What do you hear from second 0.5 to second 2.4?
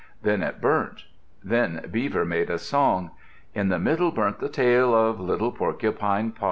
burnt. Then Beaver